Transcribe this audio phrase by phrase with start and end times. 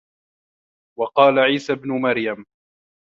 [0.99, 2.05] وَقَالَ عِيسَى ابْنُ